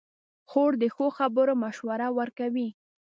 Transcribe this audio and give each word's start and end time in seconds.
خور 0.49 0.71
د 0.81 0.83
ښو 0.95 1.05
خبرو 1.17 1.53
مشوره 1.63 2.07
ورکوي. 2.19 2.67